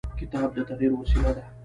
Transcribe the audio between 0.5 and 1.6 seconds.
د تغیر وسیله ده.